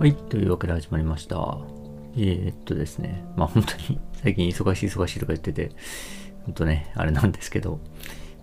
[0.00, 1.58] はい、というわけで始まりました。
[2.16, 5.72] えー、っとですね、まあ本当に最近忙しい忙しいとか言ってて、
[6.46, 7.80] 本当ね、あれなんですけど、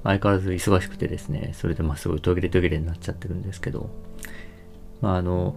[0.04, 3.90] 相変わらず忙しくてですね、それでまあすごい途切れ途切れになっちゃってるんですけど、
[5.02, 5.56] まああの、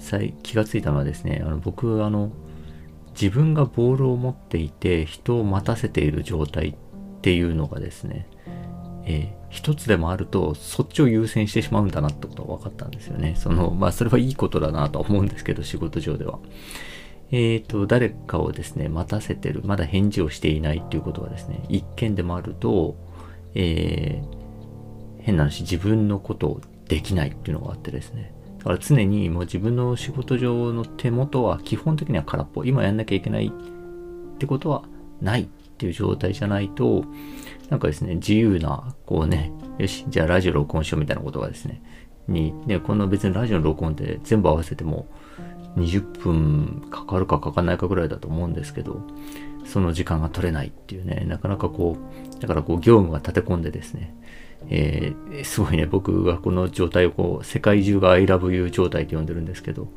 [0.00, 2.32] 最気がついたのはですね、あの僕、あの、
[3.10, 6.74] 自分がボールを持っていて人を待たせている状態っ
[7.22, 8.26] ていうのがですね、
[9.06, 13.36] えー一つでもあるとそっちを優先してしまうんだなってことが分かったんですよね。
[13.38, 16.40] その、まあそれはいいことだなとは思うんですけど、仕事上では。
[17.30, 22.96] えっ、と、誰かをですね、待たせてる、まだ返事をしていないっていうことがですね、一件でもあると、
[23.54, 24.46] えー
[25.26, 28.32] 変な話、自分のことをできないっていうのがあってですね。
[28.58, 32.64] だから常にもう自分の仕事上の手元は基本的には空っぽ。
[32.64, 34.84] 今やんなきゃいけないってことは
[35.20, 37.04] ないっていう状態じゃないと、
[37.70, 41.82] なんかですね、自由な、こうね、よし、じゃあラジオ録音しようみたいなことがですね、
[42.28, 45.06] に、ね、この別にラジオの録音って全部合わせても
[45.76, 49.00] 20分かかるかかかんないかぐらいだと思うんですけど、
[49.64, 54.14] その時間が取れないっていうね、なかなかこう、だからこう業務が立て込んでですね、
[54.68, 59.88] えーすごいね、僕がこの状態をこう、世界中が I love you 状態と呼んでるんですけど、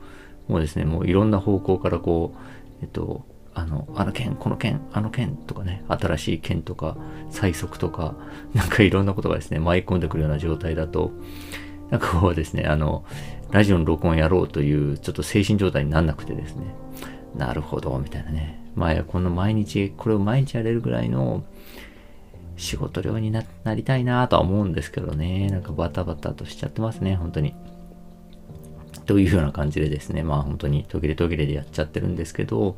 [0.47, 2.39] もうですね、もういろんな方向からこう、
[2.81, 3.25] えっと、
[3.59, 6.97] あの、あの剣、この剣、あの剣とかね、新しい剣とか、
[7.29, 8.15] 最速とか、
[8.53, 11.11] なんかいろんなことがですね、舞い込んでくるような状態だと、
[11.89, 13.03] なんかこうですね、あの、
[13.51, 16.73] ラジオの録音やろうという、ちょっと精神状態になんなくてですね、
[17.35, 18.59] なるほど、みたいなね。
[18.75, 21.43] まあ、この毎日、これを毎日やれるぐらいの
[22.57, 27.55] 仕事量にななりたいなとは思うんですけどね、なんかバタバタとしちゃってますね、本当に。
[29.05, 32.77] というような感じでですね、まあ本当に途切れ途切れでやっちゃってるんですけど、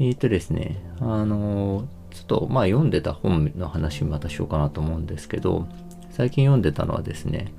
[0.00, 5.68] えーとですね、あのちょっとまあ読んでた本の話またしようかなと思うんですけど、
[6.10, 7.52] 最近読んでたのはですね、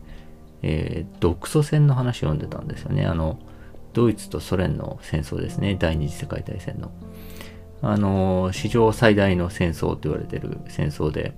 [0.64, 3.06] えー独ソ戦の話を読んでたんですよね。
[3.06, 3.38] あの、
[3.94, 5.78] ドイツとソ連の戦争ですね。
[5.80, 6.92] 第二次世界大戦の。
[7.84, 11.36] あの、史上最大の戦争と言われてる戦争で、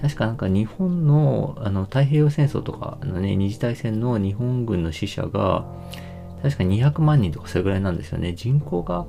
[0.00, 5.66] 確かなんか日本のあの太平洋戦争とかのね、二次大戦の日本軍の死者が、
[6.42, 8.32] 確か200万人とかそれぐらいなんですよね。
[8.32, 9.04] 人口が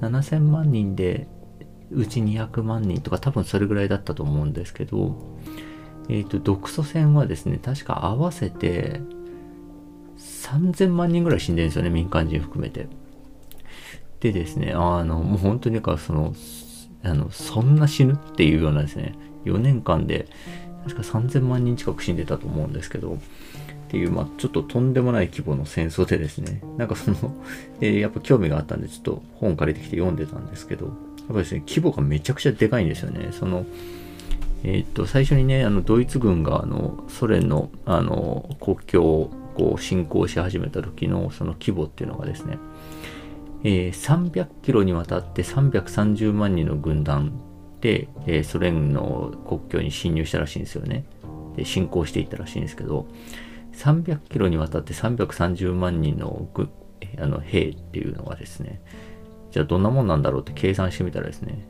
[0.00, 1.28] 7000万人で、
[1.90, 5.16] うち200万人とか多分それぐらいだったと思うんですけど、
[6.08, 9.00] えっ、と、独ソ戦はですね、確か合わせて
[10.18, 12.88] 3000万人ぐらい死んでるんですよね、民間人含めて。
[14.20, 16.34] でですね、あの、もう本当にかその、
[17.02, 19.14] あの、そんな死ぬっていうようなですね、
[19.44, 20.28] 4年間で、
[20.84, 23.18] 確か3000万人近く死んでたと思うんですけど、
[23.88, 27.16] っていう、まあちょっととんでもない規模の戦争でですね、なんかその、
[27.80, 30.94] えーやっぱ興味があったんで、ちょっと本借りてきて読んでたんですけど、やっ
[31.28, 33.30] ぱりですね、規模がめちゃくちゃでかいんですよね。
[33.32, 33.64] その、
[34.62, 42.58] えーっと、最初にね、あの、ドイツ軍が、あの、ソ連の、あの、国境を、こう、侵攻し始めた時の、その規模っていうのがですね、
[43.64, 47.32] えー300キロにわたって330万人の軍団
[47.80, 51.04] で、えーソ連の国境に侵入したらしいんですよね。
[51.56, 53.06] で、侵攻していったらしいんですけど、
[53.78, 56.48] 300キロにわたって330万人の
[57.18, 58.82] あの兵っていうのがですね、
[59.52, 61.66] じゃあどんなもんなんだろうって計算してみたらですね、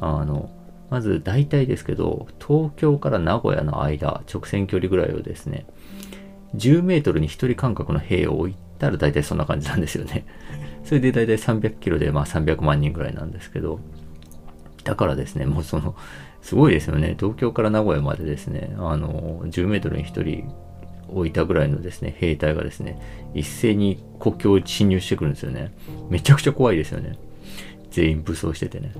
[0.00, 0.48] あの、
[0.90, 5.66] まず大体ですけど、東京から名古屋の間、直線距離ぐらいをですね、
[6.54, 10.24] 10メートルに1人間隔の兵を置いたら大体そんな感じなんですよね。
[10.84, 13.80] それで大体300キロでまあ300万人ぐらいなんですけど、
[14.84, 15.96] だからですね、もうその、
[16.42, 17.16] すごいですよね。
[17.18, 20.52] 東京から名古屋までですね、あの、10メートルに1人
[21.14, 23.00] 置いたぐらいのですね、兵隊がですね、
[23.34, 25.72] 一斉に国境を侵入してくるんですよね。
[26.08, 27.18] めちゃくちゃ怖いですよね。
[27.90, 28.92] 全員武装しててね。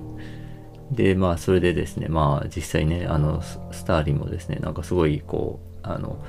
[0.91, 6.23] で、まあ、それでですね、まあ、実際ね、あの、スターリンもですね、なんかすごい、こう、あの、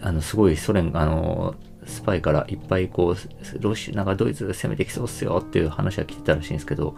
[0.00, 6.94] あの、すごいソ連、あの、スパイからいっぱいこう、ロシア、なんかドイツが攻めてきそうっすよっていう話が来てたらしいんですけど、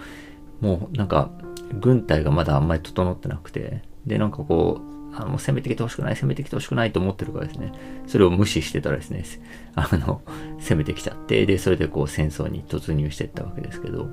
[0.61, 1.31] もうなんか、
[1.81, 7.73] 軍隊がまだあんまり整ってなくて、で、なんかこう、あの、攻めてきてほしくない、攻めてきてほしくないと思ってるからですね、
[8.07, 9.25] それを無視してたらですね、
[9.75, 10.23] あの、
[10.59, 14.09] 攻めてきちゃって、で、それでこう戦争に突入していったわけですけど、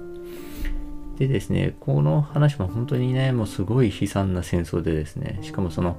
[1.17, 5.97] でですね、この話も本当にね、もうすごい悲惨な戦争でですね、しかもその、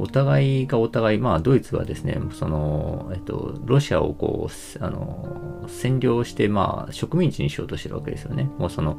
[0.00, 8.48] お互いがお互い、まあ、ドイツはですね、その、えっと、ロシアをこう、あの、占領して、まあ、植民地にしようとしてるわけですよね。
[8.58, 8.98] もうその、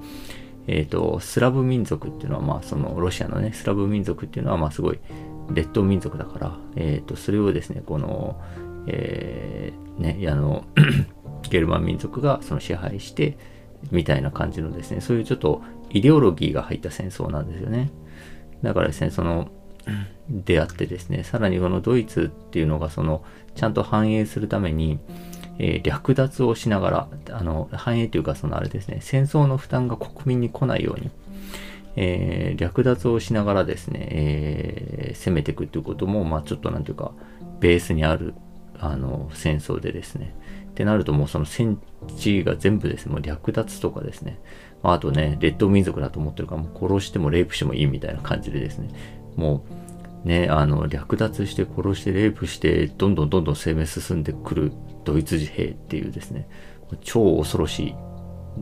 [0.67, 4.99] えっと、スラブ民族っていうのは、まあ、その、ロシアのね、スラブ民族っていうのは、まあ、すごい、
[5.51, 8.39] 列島民族だから、えっと、それをですね、この、
[8.87, 10.65] えーね、あの、
[11.49, 13.37] ゲルマン民族がその支配して、
[13.91, 17.91] みたいな感じのですね、そういうちょっとイデオロギーが入った戦争なんですよね。
[18.61, 19.49] だからですね、その、
[20.29, 23.23] 出会ってですね、さらにこのドイツっていうのがその、
[23.55, 24.99] ちゃんと反映するために、
[25.63, 31.11] えー、略奪をしながら、あの、繁栄というか、そのあれですね、戦争の負担が国民に来ないように、
[31.95, 37.11] えー、略奪をしながらですね、えー、攻めていくっていうことも、まあちょっとなんていうか、
[37.59, 38.33] ベースにある、
[38.79, 40.33] あの、戦争でですね。
[40.71, 41.79] ってなるともうその戦
[42.17, 44.39] 地が全部ですね、もう略奪とかですね、
[44.81, 48.89] まあ、あとね、劣等民族だと思ってるから、もう殺してもレイプしてもいいみたいな感じでですね、
[49.35, 49.90] もう、
[50.23, 54.71] ね、あの、略奪して殺してレイプして、どんどんどんどん生命進んでくる
[55.03, 56.47] ドイツ自兵っていうですね、
[57.01, 57.95] 超恐ろしい、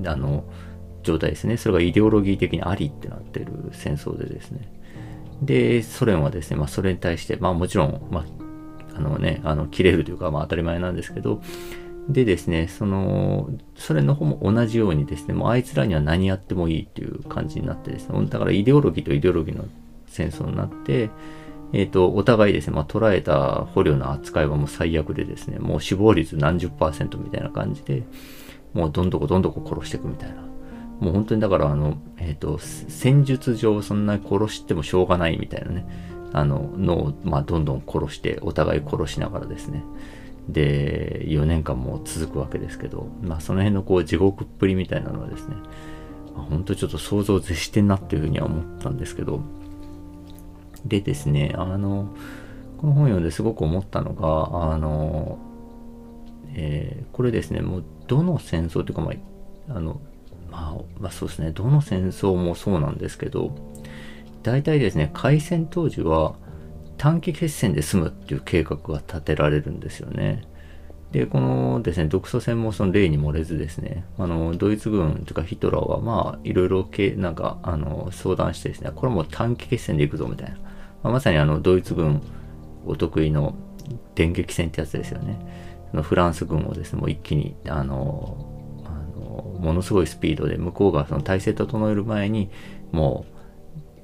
[0.05, 0.45] あの、
[1.03, 1.57] 状態ですね。
[1.57, 4.71] それがイデオロギー的にありってなってる戦争でですね。
[5.41, 11.41] で、ソ連はですね、まあそれに対して、まあもちろん、まあ、あのね、あの、切れるというか、まあ当たり前なんですけど、
[12.09, 19.65] でですね、その、ソ連の方も同じようにですね、もうあいつらには何やってもいいっていう感じになってですね、だからイデオロギーとイデオロギーの
[20.07, 21.09] 戦争になって、
[21.73, 28.03] えっ、ー、と、お互いですね、まあ、捉えた捕虜の扱いはもう最悪でですね、もう死亡率何十パーセントみたいな感じで、
[28.73, 30.41] もうどんどこどんどこ殺していくみたいな。
[30.99, 35.85] もう本当にだからあの、えっ、ー、と、戦術上そんなに殺してもしょうがないみたいなね、
[36.33, 39.83] あの、のを、まあ、どんどん殺して、お互い殺しながらですね、
[40.47, 45.55] で、4年間も続くわけですけど、まあ、その辺のこう、地獄っぷりみたいなのはですね、
[46.35, 49.41] まあ、本当ちょっと想像絶してんなっていうふうには思ったんですけど、
[50.85, 52.13] でですね、あの、
[52.77, 55.37] この本読んですごく思ったのが、あの、
[56.53, 59.11] えー、これですね、もうどの戦争というか、ま
[59.67, 60.01] あ、あの、
[60.49, 63.55] まあ、まあ、そうですね、どの戦争もそうなんですけど、
[64.43, 66.35] 大体ですね、開戦当時は
[66.97, 70.43] 短期決戦で済むっていう計画が立てられるんですよね。
[71.11, 80.57] で、このですね、独ソ戦もその例に漏れずですね、あの、ドイツ軍とかヒトラーは、まあ、いろいろけ、なんか、あの、相談してですね、これも短期決戦で行くぞみたいな。
[81.01, 82.21] まあ、まさにあの、ドイツ軍
[82.85, 83.55] お得意の
[84.13, 85.39] 電撃戦ってやつですよね。
[85.91, 88.89] そのフランス軍をですね、もう一気に、あの、あ
[89.19, 92.51] のものすごいスピードで、向こうがその体制整える前に、
[92.91, 93.39] もう、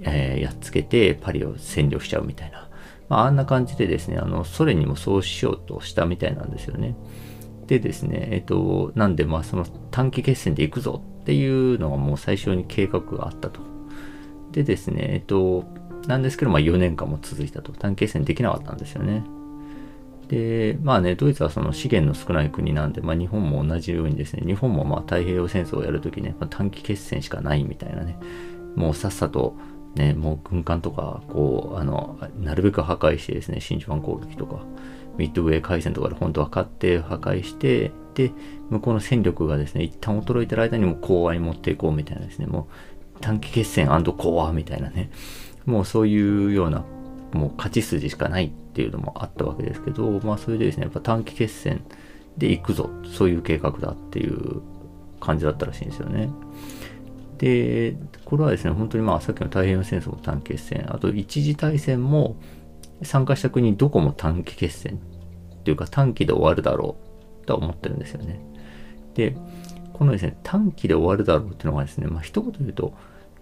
[0.01, 2.64] えー、やっつけてパリを占領しちゃうみたいな。
[3.09, 6.95] まあ、あんな感じでですね、あの、ソ連にもそうしようとしたみたいなんですよね。
[7.67, 13.59] でですね、えっと、なんで、まあ、その短期決戦で行くぞっていうのがもう最初に計画があったと。
[14.51, 15.65] でですね、えっと、
[16.07, 17.71] なんですけど、まあ、4年間も続いたと。
[17.71, 19.23] 短期決戦できなかったんですよね。
[20.27, 28.17] で、まあね、ドイツはその資源の少ない国なんで、まあ日本も同じようにですね、日本もまあ太平洋戦争をやるときね、まあ、短期決戦しかないみたいなね、
[28.75, 29.55] もうさっさと
[29.95, 34.59] ね、もう軍艦とか、こう、あの、なるべく破壊してですね、真珠湾攻撃とか、
[35.17, 38.31] ミッドウェー海戦とかで本当は勝って破壊して、で、
[38.69, 42.67] 向こうの戦力がですね、一旦衰えてる間にも講和に持っていこうみたいなですね、も
[43.15, 43.87] う短期決戦
[44.17, 45.09] 講和みたいなね、
[45.65, 46.83] もうそういうような、
[47.33, 51.81] もう勝ち筋しかないっていうのもあったわけですけど、まあそれでですね、やっぱ短期決戦
[52.37, 54.61] で行くぞ、そういう計画だっていう
[55.19, 56.29] 感じだったらしいんですよね。
[57.37, 62.37] で、これはですね、本当にまあさっきの太平洋戦争も短期決戦、あと一次大戦も
[63.01, 64.99] 参加した国どこも短期決戦
[65.59, 66.97] っていうか短期で終わるだろ
[67.43, 68.39] うとは思ってるんですよね。
[69.15, 69.35] で、
[69.93, 72.93] このですね、短期で終わるだろうっていうのがですね、まあ一言言うと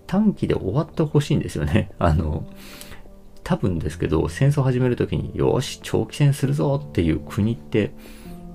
[0.07, 1.91] 短期で終わってほしいんですよね。
[1.99, 2.45] あの、
[3.43, 7.91] 多分ですけど、戦争始めるときに、よし、長期戦するぞっていう国って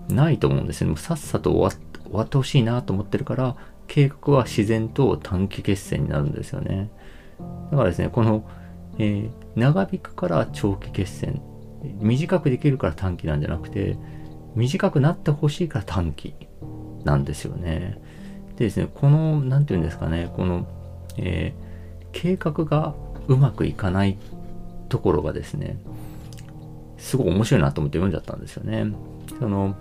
[0.08, 0.92] ないと思うんですよね。
[0.92, 3.56] もうさっさと終わ終わってほしいなと思ってるから、
[3.88, 6.90] 計画は自然と短期決戦になるんですよね。
[7.70, 8.48] だからですね、この、
[8.98, 11.40] えー、長引くから長期決戦、
[12.00, 13.96] 短くできるから短期なんじゃなくて、
[14.54, 16.34] 短くなってほしいから短期
[17.04, 18.00] なんですよね。
[18.56, 20.66] でですね、この、なんていうんですかね、この、
[21.16, 22.94] えー、計画が
[23.28, 24.18] うまくいかない
[24.88, 25.78] ところがですね、
[26.98, 28.92] すごい面白いなと思って読んじゃったんですよね。
[29.38, 29.76] その、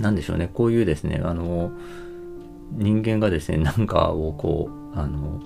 [0.00, 1.72] なんでしょうね、こういうですね、あの、
[2.72, 5.40] 人間がですね、 なんかをこう、あの、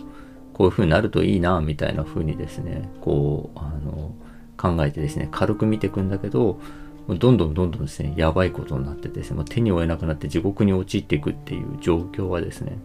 [0.52, 4.14] こういう風になるといいな、みたいな風にですね、こう、あの、
[4.56, 6.60] 考えてですね、軽く見ていくんだけど、
[7.08, 12.78] どんどんどんどんですね、やばいことになってですね、もう手に負えなくなって地獄に陥っていくっていう状況はですね、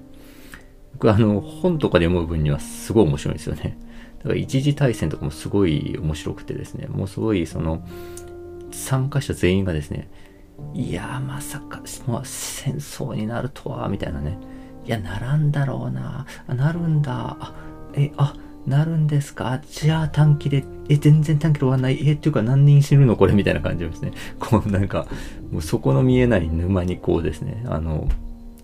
[0.94, 3.78] 僕あの、本とかで読む分にはすごい面白いんですよね。
[4.20, 7.86] だから一次大戦とかもすごい面白くてですね、もうすごいその、
[8.72, 10.10] 参加者全員がですね、
[10.74, 14.38] いやまさか、もう戦争になるとは、みたいなね。
[14.86, 16.26] いや、ならんだろうな。
[16.48, 17.38] なるんだ。
[17.40, 17.54] あ、
[17.94, 18.34] え、あ、
[18.66, 19.62] なるんですか？
[19.70, 22.08] じゃあ短期で、え、全然短期で終わんない。
[22.08, 23.34] え、っていうか何人死ぬのこれ？
[23.34, 24.12] みたいな感じですね。
[24.40, 25.08] こうなんか、
[25.52, 28.08] もうそこの見えない沼にこうですね、あの、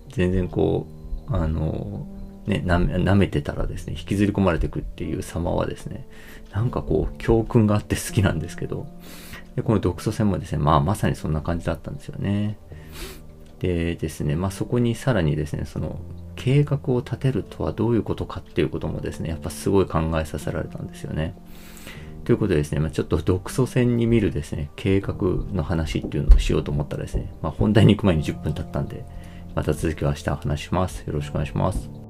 [0.09, 0.87] 全然こ
[1.29, 2.05] う、あの、
[2.45, 6.05] ね、な舐めてたらですね、引きずり込まれてくっていう様はですね、
[6.53, 8.85] なんかこう、教訓があって好きなんですけど、
[9.55, 12.57] で、この独ソ戦もですね、まあまさにそんな感じだったんですよね。
[13.59, 15.99] でですね、まあそこにさらにですね、その
[16.35, 21.35] 計画を立てるとはどういうことかっていうこともですね、やっぱすごい考えさせられたんですよね。
[22.23, 25.15] ということでですね、まあ、ちょっと独ソ戦に見るですね、計画
[25.51, 29.05] の話っていうのをしようと思ったらですね、まあ、本題に行く前に10分経ったんで、
[29.55, 31.01] また続きは明日話します。
[31.01, 32.02] よろしくお願いします。